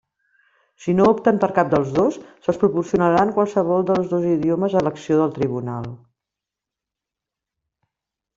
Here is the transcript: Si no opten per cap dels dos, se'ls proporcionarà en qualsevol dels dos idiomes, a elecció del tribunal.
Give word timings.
Si 0.83 0.93
no 0.99 1.03
opten 1.09 1.41
per 1.43 1.49
cap 1.57 1.67
dels 1.73 1.91
dos, 1.97 2.17
se'ls 2.45 2.59
proporcionarà 2.63 3.21
en 3.27 3.33
qualsevol 3.35 3.85
dels 3.91 4.09
dos 4.15 4.27
idiomes, 4.31 4.77
a 4.79 4.83
elecció 4.85 5.21
del 5.21 5.37
tribunal. 5.37 5.87